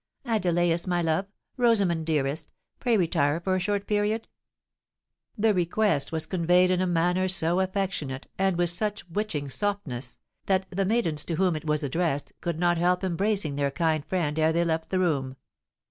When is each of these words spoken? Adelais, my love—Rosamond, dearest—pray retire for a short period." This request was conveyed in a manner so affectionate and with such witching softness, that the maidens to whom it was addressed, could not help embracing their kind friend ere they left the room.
Adelais, 0.25 0.87
my 0.87 0.99
love—Rosamond, 1.03 2.07
dearest—pray 2.07 2.97
retire 2.97 3.39
for 3.39 3.55
a 3.55 3.59
short 3.59 3.85
period." 3.85 4.27
This 5.37 5.53
request 5.53 6.11
was 6.11 6.25
conveyed 6.25 6.71
in 6.71 6.81
a 6.81 6.87
manner 6.87 7.27
so 7.27 7.59
affectionate 7.59 8.25
and 8.35 8.57
with 8.57 8.71
such 8.71 9.07
witching 9.11 9.47
softness, 9.47 10.17
that 10.47 10.65
the 10.71 10.85
maidens 10.85 11.23
to 11.25 11.35
whom 11.35 11.55
it 11.55 11.65
was 11.67 11.83
addressed, 11.83 12.33
could 12.41 12.57
not 12.57 12.79
help 12.79 13.03
embracing 13.03 13.57
their 13.57 13.69
kind 13.69 14.03
friend 14.03 14.39
ere 14.39 14.51
they 14.51 14.65
left 14.65 14.89
the 14.89 14.97
room. 14.97 15.35